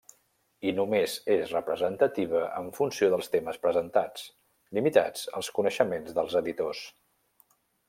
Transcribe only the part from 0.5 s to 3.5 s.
I només és representativa en funció dels